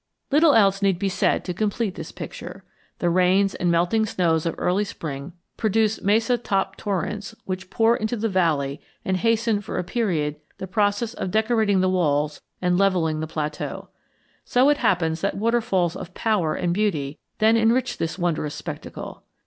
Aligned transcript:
Little 0.31 0.55
else 0.55 0.81
need 0.81 0.97
be 0.97 1.09
said 1.09 1.45
to 1.45 1.53
complete 1.53 1.93
this 1.93 2.11
picture. 2.11 2.63
The 2.97 3.11
rains 3.11 3.53
and 3.53 3.69
melting 3.69 4.07
snows 4.07 4.47
of 4.47 4.55
early 4.57 4.83
spring 4.83 5.33
produce 5.57 6.01
mesa 6.01 6.39
top 6.39 6.75
torrents 6.75 7.35
which 7.45 7.69
pour 7.69 7.95
into 7.97 8.15
the 8.17 8.27
valley 8.27 8.81
and 9.05 9.15
hasten 9.17 9.61
for 9.61 9.77
a 9.77 9.83
period 9.83 10.37
the 10.57 10.65
processes 10.65 11.13
of 11.13 11.29
decorating 11.29 11.81
the 11.81 11.87
walls 11.89 12.41
and 12.63 12.79
levelling 12.79 13.19
the 13.19 13.27
plateau. 13.27 13.89
So 14.43 14.69
it 14.69 14.77
happens 14.77 15.21
that 15.21 15.37
waterfalls 15.37 15.95
of 15.95 16.15
power 16.15 16.55
and 16.55 16.73
beauty 16.73 17.19
then 17.37 17.55
enrich 17.55 17.99
this 17.99 18.17
wondrous 18.17 18.55
spectacle. 18.55 19.21